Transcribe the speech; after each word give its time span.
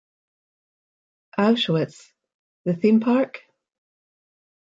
Auschwitz: 1.37 2.15
The 2.65 2.75
Theme 2.75 3.01
Park? 3.01 3.43